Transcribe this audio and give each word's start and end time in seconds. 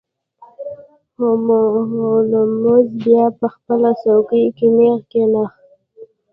هولمز 1.99 2.87
بیا 3.03 3.25
په 3.39 3.47
خپله 3.53 3.89
څوکۍ 4.01 4.45
کې 4.57 4.67
نیغ 4.77 4.99
کښیناست. 5.11 5.63